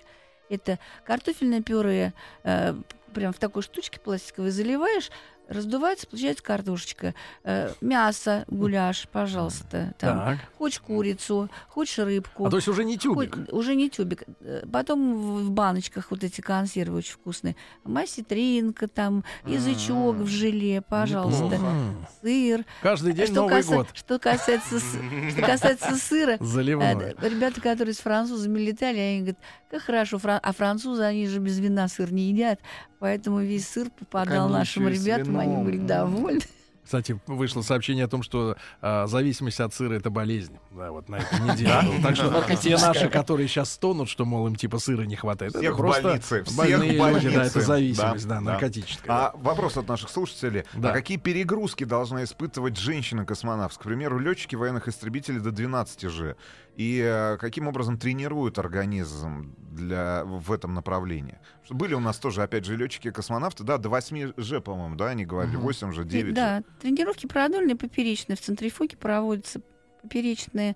[0.50, 2.74] Это картофельное пюре, э,
[3.14, 5.10] прям в такой штучке пластиковой заливаешь,
[5.48, 7.14] раздувается, получается картошечка.
[7.44, 9.94] Э, мясо, гуляш, пожалуйста.
[9.98, 10.18] Там.
[10.20, 10.38] Так.
[10.58, 12.46] Хочешь курицу, хочешь рыбку.
[12.46, 13.36] А то есть уже не тюбик.
[13.36, 14.24] Хоть- уже не тюбик.
[14.42, 17.56] Э, Потом в, в баночках вот эти консервы очень вкусные.
[17.84, 21.56] Маситринка там, язычок в желе, пожалуйста.
[21.56, 22.06] М.
[22.22, 22.64] Сыр.
[22.82, 23.88] Каждый день Что, Новый каса- год.
[23.94, 27.14] что касается, что касается сыра, Заливной.
[27.20, 29.38] э, ребята, которые с французами летали, они говорят,
[29.70, 32.60] как хорошо, а французы, они же без вина сыр не едят,
[33.00, 36.42] поэтому весь сыр попадал нашим еще ребятам, они были довольны.
[36.88, 40.58] Кстати, вышло сообщение о том, что а, зависимость от сыра это болезнь.
[40.72, 41.70] Да, вот на этой неделе.
[42.02, 45.54] Так что те наши, которые сейчас стонут, что, мол, им типа сыра не хватает.
[45.54, 49.12] это просто всех больные люди, да, это зависимость, Да, наркотическая.
[49.14, 50.64] А вопрос от наших слушателей.
[50.82, 53.78] А какие перегрузки должна испытывать женщина-космонавт?
[53.78, 56.38] К примеру, летчики военных истребителей до 12 же.
[56.78, 61.40] И э, каким образом тренируют организм для, в этом направлении?
[61.70, 65.56] Были у нас тоже, опять же, летчики-космонавты, да, до 8 же, по-моему, да, они говорили,
[65.58, 66.34] 8 же, 9 же.
[66.34, 68.36] Да, тренировки продольные, поперечные.
[68.38, 69.62] В центрифуге проводятся
[70.02, 70.76] поперечные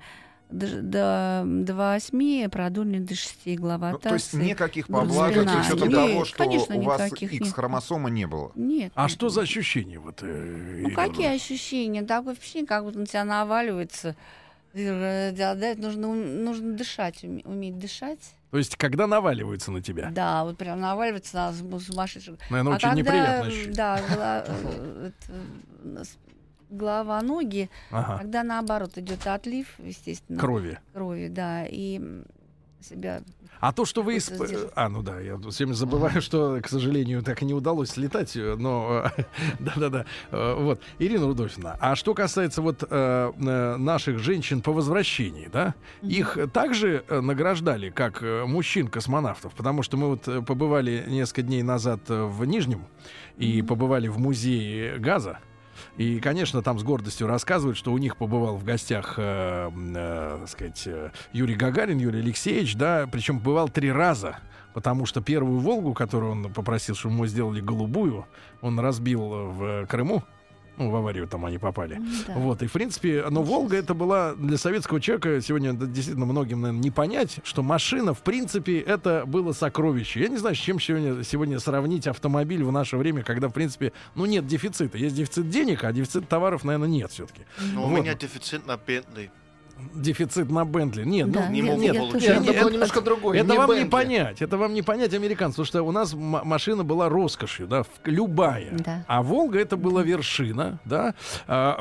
[0.50, 4.10] до, до, до 8, продольные до 6 Ну, главотации.
[4.10, 7.12] то есть никаких поблажек с учетом Нет, того, что конечно, у вас.
[7.14, 8.52] X-хромосома не было.
[8.56, 8.92] Нет.
[8.96, 9.98] А нет, что за ощущения?
[10.00, 12.02] Вот, э, Ну, какие ощущения?
[12.02, 14.16] Такое впечатление, как будто на тебя наваливается.
[14.74, 18.34] Нужно, нужно дышать, уме- уметь дышать.
[18.52, 20.10] То есть, когда наваливаются на тебя?
[20.12, 22.38] Да, вот прям наваливается на сум- сумасшедшего.
[22.50, 23.74] Наверное, А очень когда, неприятно ощущение.
[23.76, 26.04] Да, э,
[26.70, 28.18] голова, ноги, Ага.
[28.20, 30.80] когда наоборот идет отлив, естественно, Крови.
[30.94, 32.02] крови, да, и
[32.82, 33.22] себя
[33.62, 34.18] А то, что вы...
[34.18, 34.72] Исп-.
[34.76, 38.36] А, ну да, я все время забываю, что, к сожалению, так и не удалось слетать,
[38.36, 39.06] э, но...
[39.16, 39.24] э,
[39.60, 40.06] Да-да-да.
[40.32, 40.82] э, Вот.
[40.98, 45.76] Ирина Рудольфовна, а что касается вот наших женщин по возвращении, да?
[46.02, 49.54] Их также награждали, как мужчин-космонавтов?
[49.54, 52.86] Потому что мы вот побывали несколько дней назад в Нижнем
[53.38, 55.38] и побывали в музее газа.
[55.98, 60.50] И, конечно, там с гордостью рассказывают, что у них побывал в гостях, э, э, так
[60.50, 64.40] сказать, э, Юрий Гагарин, Юрий Алексеевич, да, причем бывал три раза,
[64.74, 68.26] потому что первую Волгу, которую он попросил, чтобы ему сделали голубую,
[68.62, 70.24] он разбил в Крыму.
[70.82, 72.02] Ну, в аварию там они попали.
[72.28, 72.34] да.
[72.34, 76.82] Вот, и в принципе, но Волга это была для советского человека сегодня действительно многим, наверное,
[76.84, 80.22] не понять, что машина, в принципе, это было сокровище.
[80.22, 83.94] Я не знаю, с чем сегодня, сегодня сравнить автомобиль в наше время, когда, в принципе,
[84.16, 84.98] ну нет дефицита.
[84.98, 87.42] Есть дефицит денег, а дефицит товаров, наверное, нет все-таки.
[87.74, 88.00] Но у Вот.
[88.00, 89.32] меня дефицит на Бентли.
[89.96, 91.04] Дефицит на Бентли.
[91.04, 92.30] Нет, Да, ну, не могу я получить.
[92.30, 93.40] Нет, Не, это было немножко другое.
[93.40, 93.90] Это вам не Бентли.
[93.90, 98.72] понять, это вам не понять, американцев, потому что у нас машина была роскошью, да, любая.
[98.72, 99.06] Да.
[99.08, 101.16] А Волга это была вершина, да.
[101.48, 101.78] А,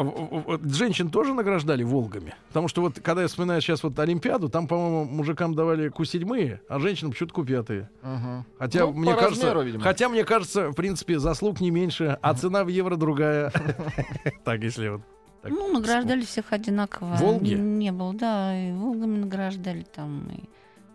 [0.65, 5.05] женщин тоже награждали Волгами, потому что вот когда я вспоминаю сейчас вот Олимпиаду, там, по-моему,
[5.05, 7.87] мужикам давали Ку-7, а женщинам чуть Ку-5.
[8.03, 8.45] Мгм.
[8.59, 9.83] Хотя Ну, мне по кажется, размеру, видимо.
[9.85, 13.53] хотя мне кажется, в принципе, заслуг не меньше, а цена в евро другая.
[14.45, 15.01] Так, если вот.
[15.43, 15.51] Так.
[15.53, 17.15] Ну, награждали всех одинаково.
[17.17, 17.55] Волги?
[17.55, 20.29] Не было, да, и Волгами награждали там.
[20.31, 20.45] и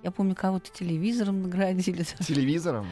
[0.04, 2.04] я помню, кого-то телевизором наградили.
[2.20, 2.86] Телевизором.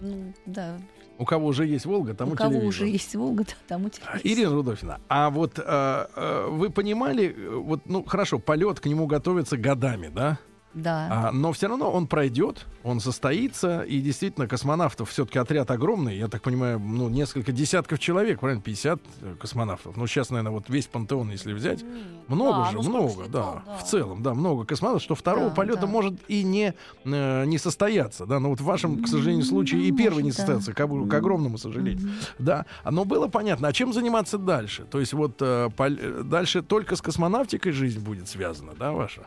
[0.00, 0.78] Ну, да,
[1.18, 2.68] У кого уже есть Волга, тому у кого телевизор.
[2.68, 4.20] уже есть Волга, тому телевизор.
[4.22, 9.06] Ирина Рудольфовна, а вот э, э, вы понимали, э, вот, ну хорошо, полет к нему
[9.08, 10.38] готовится годами, да?
[10.72, 11.08] Да.
[11.28, 16.28] А, но все равно он пройдет, он состоится, и действительно космонавтов все-таки отряд огромный, я
[16.28, 19.96] так понимаю, ну несколько десятков человек, правильно, 50 э, космонавтов.
[19.96, 21.84] Ну сейчас, наверное, вот весь пантеон, если взять,
[22.28, 23.76] много Да, же, ну, много, да, да.
[23.78, 25.86] в целом, да, много космонавтов, что второго Да, полета да.
[25.88, 29.90] может и не э, не состояться, да, но вот в вашем, к сожалению, случае и
[29.90, 30.46] Ну, первый не может, да.
[30.46, 32.08] состоится, к, об- к огромному сожалению.
[32.38, 34.84] Да, но было понятно, а чем заниматься дальше?
[34.84, 39.26] То есть вот э, пол- э, дальше только с космонавтикой жизнь будет связана, да, ваша?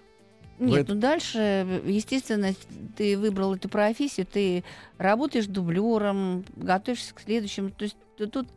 [0.68, 2.54] Нет, это- ну дальше, естественно,
[2.98, 4.64] ты выбрал эту профессию, ты
[4.98, 7.70] работаешь дублером, готовишься к следующему.
[7.72, 8.48] То есть тут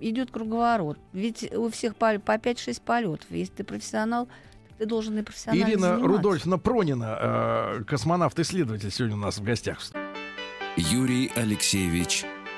[0.00, 0.98] идет круговорот.
[1.12, 3.26] Ведь у всех по, по 5-6 полетов.
[3.30, 4.28] Если ты профессионал,
[4.78, 6.06] ты должен и профессионально Ирина заниматься.
[6.08, 9.80] Рудольфовна Пронина, э, космонавт-исследователь, сегодня у нас в гостях.
[10.76, 12.24] Юрий Алексеевич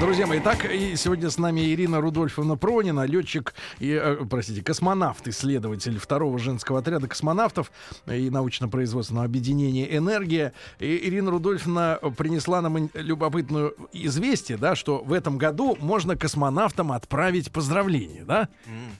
[0.00, 5.26] Друзья мои, так и сегодня с нами Ирина Рудольфовна Пронина, летчик и, э, простите, космонавт,
[5.28, 7.70] исследователь второго женского отряда космонавтов
[8.06, 10.52] и научно-производственного объединения «Энергия».
[10.78, 17.50] И Ирина Рудольфовна принесла нам любопытную известие, да, что в этом году можно космонавтам отправить
[17.52, 18.48] поздравления, да?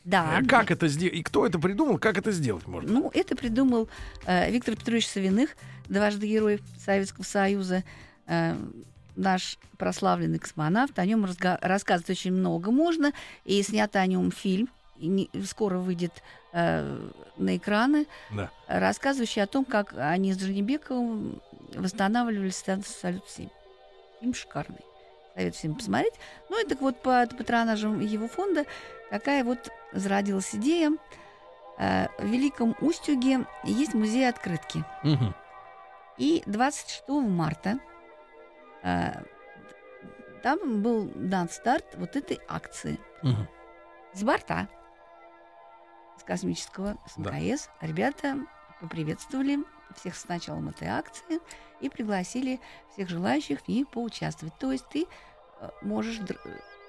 [0.05, 0.39] Да.
[0.41, 1.15] Э, Как это сделать?
[1.17, 1.99] И кто это придумал?
[1.99, 2.91] Как это сделать можно?
[2.91, 3.89] Ну, это придумал
[4.27, 5.51] э, Виктор Петрович Савиных,
[5.89, 7.83] дважды герой Советского Союза,
[8.27, 8.55] э,
[9.17, 10.99] наш прославленный космонавт.
[10.99, 11.27] О нем
[11.61, 13.13] рассказывать очень много можно.
[13.45, 14.69] И снят о нем фильм.
[14.97, 16.13] Не- скоро выйдет
[16.53, 18.51] э, на экраны, Да.
[18.69, 21.41] рассказывающий о том, как они с Джанибековым
[21.75, 23.51] восстанавливали станцию «Салют-7».
[24.21, 24.79] Фильм шикарный.
[25.35, 26.15] Советую всем посмотреть.
[26.49, 28.67] Ну и так вот по патронажам его фонда
[29.11, 30.93] такая вот зародилась идея.
[31.77, 34.85] Э, В Великом Устюге есть музей открытки.
[35.03, 35.35] Мгм.
[36.19, 37.81] И 26 марта
[40.43, 43.01] там был дан старт вот этой акции.
[43.23, 43.49] Мгм.
[44.13, 44.69] С борта,
[46.19, 47.31] с космического, с Да.
[47.31, 48.37] МКС, ребята
[48.81, 49.59] поприветствовали
[49.97, 51.41] всех с началом этой акции
[51.81, 52.61] и пригласили
[52.93, 54.57] всех желающих в ней поучаствовать.
[54.59, 55.07] То есть ты
[55.61, 56.19] э, можешь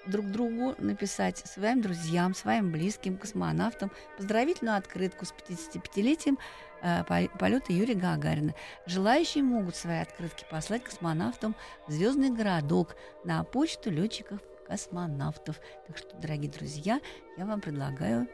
[0.07, 6.37] друг другу написать своим друзьям, своим близким, космонавтам поздравительную открытку с 55-летием
[6.81, 8.53] э, по- полета Юрия Гагарина.
[8.85, 11.55] Желающие могут свои открытки послать космонавтам
[11.87, 15.59] в Звездный городок на почту летчиков космонавтов.
[15.87, 16.99] Так что, дорогие друзья,
[17.37, 18.27] я вам предлагаю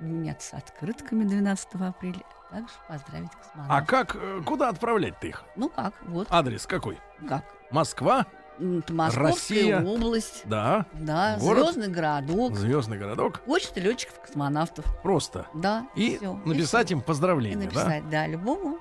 [0.00, 3.86] меняться открытками 12 апреля, а также поздравить А космонавтов.
[3.88, 5.44] как, э, куда отправлять-то их?
[5.56, 6.98] Ну как, вот, Адрес какой?
[7.28, 7.44] как.
[7.70, 8.26] Москва?
[8.58, 9.80] Московская Россия.
[9.84, 10.86] область, Да.
[10.94, 11.72] да, Город?
[11.74, 13.40] Звездный городок, Звездный городок.
[13.40, 14.84] почта летчиков космонавтов.
[15.02, 15.46] Просто.
[15.54, 16.96] Да, И всё, написать всё.
[16.96, 18.78] им И поздравления, написать, да, любому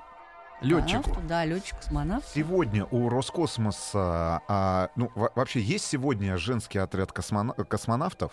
[0.61, 0.67] да?
[0.67, 1.03] Летчику.
[1.03, 2.25] космонавту, Да, летчик космонавт.
[2.33, 8.31] Сегодня у Роскосмоса, а, ну, во- вообще есть сегодня женский отряд космона- космонавтов?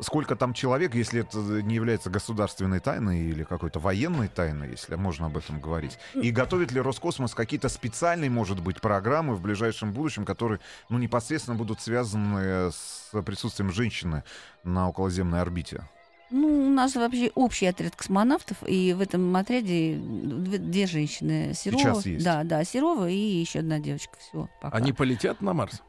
[0.00, 5.26] Сколько там человек, если это не является государственной тайной или какой-то военной тайной, если можно
[5.26, 5.98] об этом говорить?
[6.14, 11.56] И готовит ли Роскосмос какие-то специальные, может быть, программы в ближайшем будущем, которые ну, непосредственно
[11.56, 14.24] будут связаны с присутствием женщины
[14.64, 15.82] на околоземной орбите?
[16.30, 21.52] Ну, у нас вообще общий отряд космонавтов, и в этом отряде две, две женщины.
[21.54, 22.24] Серова, Сейчас есть.
[22.24, 24.16] Да, да, Серова и еще одна девочка.
[24.18, 24.76] Все, пока.
[24.76, 25.82] Они полетят на Марс?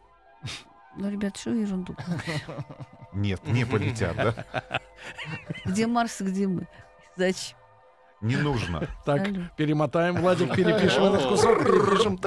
[0.98, 1.96] Ну, ребят, что ерунду.
[3.14, 4.82] Нет, не полетят, да?
[5.66, 6.68] Где Марс, где мы?
[7.18, 7.58] Зачем?
[8.22, 8.88] Не нужно.
[9.04, 9.42] Так, Алло.
[9.58, 12.20] перемотаем, Владик, перепишем этот кусок, перепишем.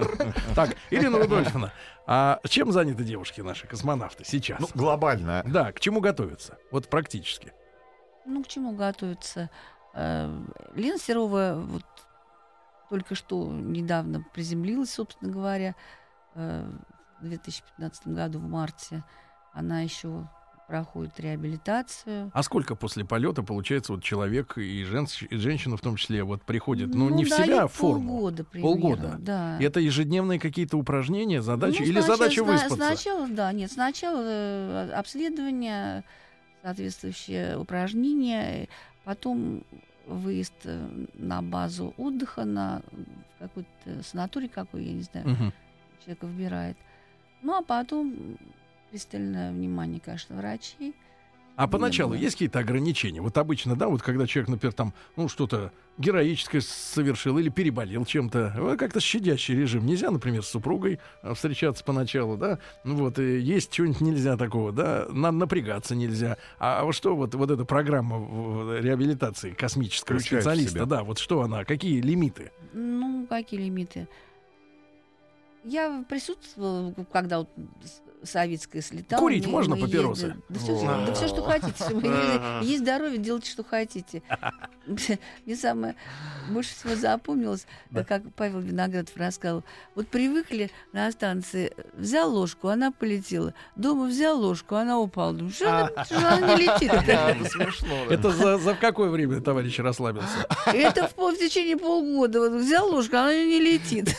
[0.55, 1.73] Так, Ирина Рудольфовна,
[2.07, 4.59] а чем заняты девушки наши, космонавты, сейчас?
[4.59, 5.43] Ну, глобально.
[5.47, 6.59] Да, к чему готовятся?
[6.73, 7.53] Вот практически.
[8.27, 9.51] Ну, к чему готовиться?
[9.95, 10.29] Э,
[10.75, 11.85] Лена Серова вот
[12.91, 15.77] только что недавно приземлилась, собственно говоря,
[16.35, 16.69] э,
[17.21, 19.05] в 2015 году в марте.
[19.53, 20.29] Она еще
[20.67, 22.31] проходит реабилитацию.
[22.33, 26.43] А сколько после полета, получается, вот человек и, женщ- и женщина в том числе вот
[26.43, 28.13] приходит, ну, не в дают себя, а в форму?
[28.15, 29.17] Полгода, примерно, Полгода.
[29.19, 29.59] Да.
[29.61, 32.77] Это ежедневные какие-то упражнения, задачи Ну, или сначала- задача выспаться?
[32.77, 36.05] Сначала, да, нет, сначала э, обследование,
[36.63, 38.69] соответствующее упражнения,
[39.05, 39.65] потом
[40.07, 42.81] выезд э, на базу отдыха, на
[43.39, 45.53] какой-то санаторий какой, я не знаю, Мгм.
[46.03, 46.77] человек выбирает.
[47.43, 48.15] Ну, а потом
[48.95, 50.95] пристальное внимание, конечно, врачей.
[51.57, 53.21] А поначалу есть какие-то ограничения?
[53.21, 58.55] Вот обычно, да, вот когда человек, например, там, ну, что-то героическое совершил или переболел чем-то,
[58.57, 59.85] э, как-то щадящий режим.
[59.85, 64.71] Нельзя, например, с супругой э, встречаться поначалу, да, ну вот, и есть что-нибудь нельзя такого,
[64.71, 66.37] да, надо напрягаться нельзя.
[66.61, 70.87] А вот что вот, вот эта программа реабилитации космического Включает специалиста, себя.
[70.87, 72.53] да, вот что она, какие лимиты?
[72.73, 74.07] Ну, какие лимиты?
[75.65, 77.47] Я присутствовала, когда
[78.23, 79.21] Савицкая слетала.
[79.21, 80.27] Курить мы- можно мы папиросы?
[80.27, 80.43] ездили.
[80.49, 81.15] Да все, О.
[81.15, 81.85] что, что хотите.
[81.89, 82.61] Ага.
[82.65, 84.23] Есть здоровье, делайте, что хотите.
[85.47, 85.95] Мне самое
[86.51, 88.05] больше всего запомнилось, Да.
[88.05, 89.65] как Павел Виноградов рассказывал.
[89.95, 93.55] Вот привыкли на станции, взял ложку, она полетела.
[93.77, 95.33] Дома взял ложку, она упала.
[95.33, 96.93] Думаю, что она, что она не летит?
[97.09, 98.07] Это смешно.
[98.09, 98.15] да.
[98.15, 100.47] Это за, за какое время товарищ расслабился?
[100.67, 102.41] Это в, в течение полгода.
[102.41, 104.15] Вот взял ложку, она не летит.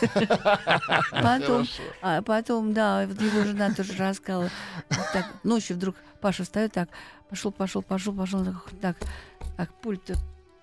[1.40, 1.66] Потом,
[2.02, 4.50] а потом, да, вот его жена тоже рассказала.
[4.90, 6.88] Вот так, ночью вдруг Паша встает так,
[7.28, 8.44] пошел, пошел, пошел, пошел,
[8.80, 8.96] так,
[9.56, 10.12] так, пульт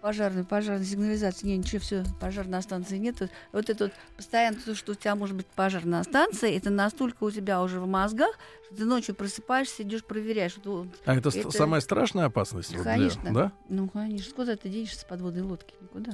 [0.04, 3.22] пожарной, пожарной сигнализации, не, ничего, все, пожар на станции нет.
[3.22, 6.70] Вот, вот это вот постоянно то, что у тебя может быть пожар на станции, это
[6.70, 10.58] настолько у тебя уже в мозгах, что ты ночью просыпаешься, идешь, проверяешь.
[10.66, 12.74] Вот, А это, Это- самая страшная опасность?
[12.76, 13.34] вот для- Конечно.
[13.34, 13.52] да?
[13.70, 15.74] ну, конечно, куда ты денешься с подводной лодки?
[15.80, 16.12] Никуда.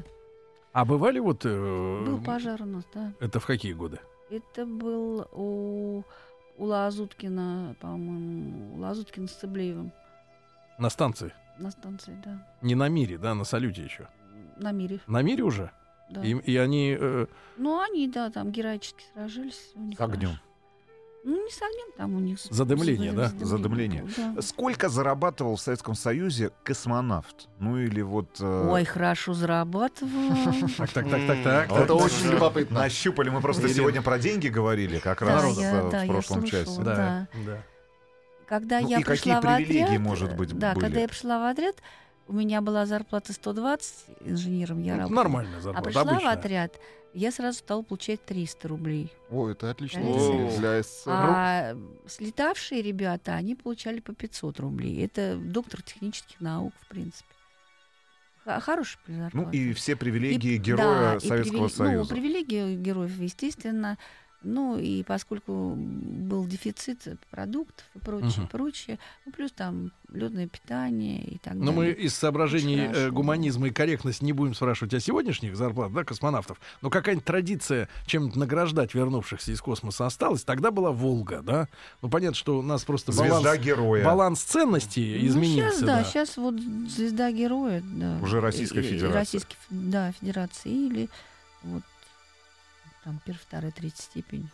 [0.72, 1.41] А бывали вот...
[1.45, 3.12] э, Был пожар у нас, да.
[3.19, 4.00] Это в какие годы?
[4.30, 6.04] Это был у,
[6.58, 9.92] у Лазуткина, по-моему, у Лазуткина с Цыблеевым
[10.78, 11.34] На станции?
[11.58, 12.48] на станции, да.
[12.62, 14.08] Не на мире, да, на салюте еще.
[14.58, 15.72] На мире, На мире уже?
[16.10, 16.24] да.
[16.24, 16.96] И, и они...
[16.98, 17.26] э,
[17.58, 19.72] Ну, они, да, там героически сражались.
[19.76, 20.30] у них С огнем.
[20.30, 20.42] хорошо.
[21.23, 22.39] Ну, не с огнем, там у них...
[22.49, 23.32] Задымление, да?
[23.41, 24.41] задымление да.
[24.41, 27.49] Сколько зарабатывал в Советском Союзе космонавт?
[27.60, 28.38] Ну или вот...
[28.39, 30.10] э, Ой, хорошо зарабатывал.
[30.77, 32.79] Так, так, так, так, Это очень любопытно.
[32.79, 33.29] Нащупали.
[33.29, 36.82] Мы просто сегодня про деньги говорили как раз э, в прошлом часе.
[36.82, 37.27] Да, Да.
[37.45, 37.63] да.
[38.47, 40.86] Когда Ну, я и пришла какие в привилегии, отряд, может быть, да, были?
[40.86, 41.75] когда я пришла в отряд,
[42.30, 45.15] у меня была зарплата 120 инженером, я Ну, работала.
[45.24, 46.32] Нормальная А зарплата, пришла в обычная.
[46.34, 46.80] отряд,
[47.15, 49.12] я сразу стала получать 300 рублей.
[49.32, 50.58] О, это отлично О.
[50.60, 51.10] для СССР.
[51.12, 51.76] А
[52.08, 55.04] слетавшие ребята, они получали по 500 рублей.
[55.04, 57.26] Это доктор технических наук, в принципе.
[58.46, 59.38] Х- Хорошая зарплата.
[59.38, 62.13] Ну и все привилегии И- героя да, и Советского привиле- Ну, Союза.
[62.13, 63.98] привилегии героев, естественно.
[64.41, 68.47] Ну и поскольку был дефицит продуктов и прочее, Мгм.
[68.47, 71.95] прочее, ну плюс там ледное питание и так Но мы далее.
[72.06, 76.60] из соображений э, гуманизма и корректности не будем спрашивать о сегодняшних зарплатах да, космонавтов.
[76.82, 80.45] Но какая-нибудь традиция чем-нибудь награждать вернувшихся из космоса осталась.
[80.45, 81.67] Тогда была Волга, да?
[82.02, 84.06] Ну, понятно, что у нас просто Звезда баланс, героя.
[84.06, 85.71] баланс ценностей изменился.
[85.80, 86.04] Сейчас, да, да.
[86.06, 88.17] сейчас вот звезда героя, да.
[88.21, 89.19] Уже Российская И- и- Федерация.
[89.19, 90.71] Российской, да, Федерации.
[90.71, 91.10] Или
[91.63, 91.84] вот
[93.03, 94.49] там первая, вторая, третья степень.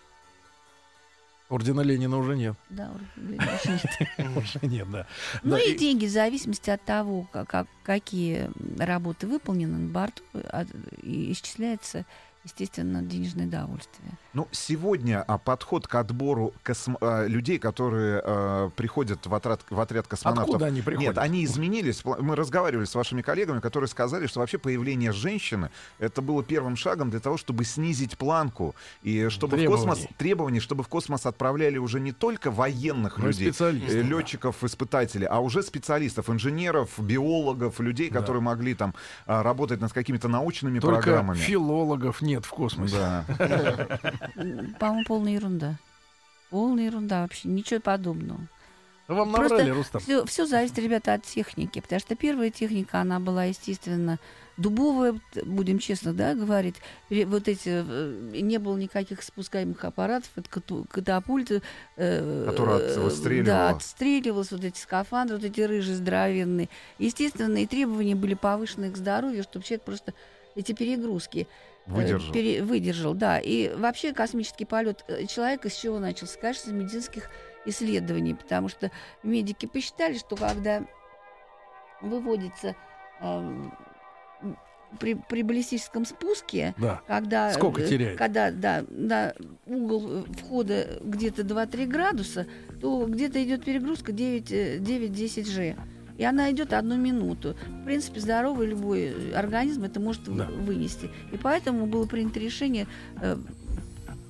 [1.47, 2.55] Ордена Ленина уже нет.
[2.71, 3.69] Да, уже больше
[4.17, 4.36] нет.
[4.36, 5.05] Уже нет, да.
[5.43, 9.89] Ну Да, и и- деньги в зависимости от того, как, как- какие работы выполнены на
[9.91, 10.65] борту, а,
[11.04, 12.04] и исчисляется
[12.46, 14.12] естественно, денежное удовольствие.
[14.33, 19.79] Ну, сегодня а, подход к отбору косм- а, людей, которые а, приходят в отряд, в
[19.79, 20.50] отряд космонавтов...
[20.50, 21.15] Откуда они приходят?
[21.15, 22.04] Нет, они изменились.
[22.06, 27.10] Мы разговаривали с вашими коллегами, которые сказали, что вообще появление женщины это было первым шагом
[27.10, 30.15] для того, чтобы снизить планку и чтобы в космос Требований.
[30.17, 35.25] требований, чтобы в космос отправляли уже не только военных Ну и людей, э, летчиков, испытателей,
[35.27, 38.19] а уже специалистов, инженеров, биологов, людей, Да.
[38.19, 38.93] которые могли там
[39.25, 41.37] а, работать над какими-то научными Только программами.
[41.37, 42.96] филологов нет в космосе.
[42.98, 43.25] Да.
[44.79, 45.75] По-моему, полная ерунда.
[46.50, 48.42] Полная ерунда вообще, ничего подобного.
[49.08, 50.02] Вам Просто набрали, Рустам?
[50.25, 54.17] Все, зависит, ребята, от техники, потому что первая техника, она была, естественно,
[54.58, 56.75] дубовая, будем честно, да, говорить.
[57.12, 60.50] Вот эти, э, не было никаких спускаемых аппаратов, это
[60.90, 61.62] катапульты.
[61.98, 63.46] э, Которая от- э, выстреливала.
[63.46, 66.69] Да, отстреливалась, вот эти скафандры, вот эти рыжие здоровенные.
[66.98, 70.13] Естественно, и требования были повышены к здоровью, чтобы человек просто
[70.56, 71.48] эти перегрузки
[71.88, 72.33] Выдержал.
[72.33, 73.40] пере- выдержал, да.
[73.40, 76.40] И вообще космический полет э, человека с чего начался?
[76.40, 77.29] Конечно, с медицинских
[77.65, 78.92] исследований, потому что
[79.23, 80.83] медики посчитали, что когда
[82.02, 82.75] выводится
[83.21, 83.73] эм,
[85.00, 87.02] при, при баллистическом спуске, Да.
[87.08, 88.17] когда, Сколько э, теряет?
[88.17, 89.33] когда да, да,
[89.65, 92.48] угол э, входа где-то 2-3 градуса,
[92.81, 95.75] то где-то идет перегрузка 9, э, 9-10 G.
[96.18, 97.56] И она идет одну минуту.
[97.82, 100.46] В принципе, здоровый любой организм это может Да.
[100.46, 101.10] вынести.
[101.32, 102.88] И поэтому было принято решение
[103.22, 103.38] э,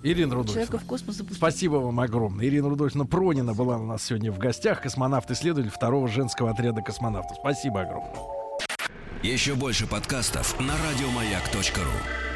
[0.03, 0.79] Ирина Рудольфовна.
[0.79, 1.37] в космос запустить.
[1.37, 2.45] Спасибо вам огромное.
[2.45, 4.81] Ирина Рудольфовна Пронина была у нас сегодня в гостях.
[4.81, 7.37] Космонавт-исследователь второго женского отряда космонавтов.
[7.39, 8.13] Спасибо огромное.
[9.23, 12.34] Еще больше подкастов на радиомаяк.ру.